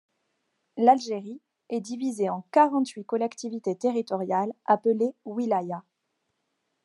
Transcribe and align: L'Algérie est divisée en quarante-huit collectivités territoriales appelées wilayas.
L'Algérie 0.77 1.41
est 1.69 1.79
divisée 1.79 2.31
en 2.31 2.41
quarante-huit 2.51 3.03
collectivités 3.05 3.75
territoriales 3.77 4.51
appelées 4.65 5.13
wilayas. 5.25 5.83